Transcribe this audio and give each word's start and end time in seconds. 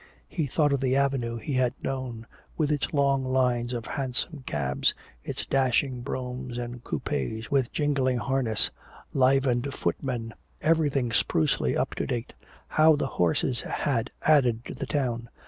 He 0.27 0.47
thought 0.47 0.73
of 0.73 0.79
the 0.79 0.95
Avenue 0.95 1.37
he 1.37 1.53
had 1.53 1.75
known, 1.83 2.25
with 2.57 2.71
its 2.71 2.91
long 2.91 3.23
lines 3.23 3.71
of 3.71 3.85
hansom 3.85 4.41
cabs, 4.47 4.95
its 5.23 5.45
dashing 5.45 6.01
broughams 6.01 6.57
and 6.57 6.83
coupés 6.83 7.51
with 7.51 7.71
jingling 7.71 8.17
harness, 8.17 8.71
livened 9.13 9.71
footmen, 9.71 10.33
everything 10.59 11.11
sprucely 11.11 11.77
up 11.77 11.93
to 11.93 12.07
date. 12.07 12.33
How 12.67 12.95
the 12.95 13.05
horses 13.05 13.61
had 13.61 14.09
added 14.23 14.65
to 14.65 14.73
the 14.73 14.87
town. 14.87 15.29